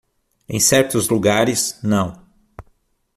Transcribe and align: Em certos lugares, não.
Em 0.49 0.59
certos 0.59 1.09
lugares, 1.09 1.79
não. 1.83 2.25